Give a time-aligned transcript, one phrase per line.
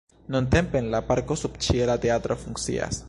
[0.35, 2.99] Nuntempe en la parko subĉiela teatro funkcias.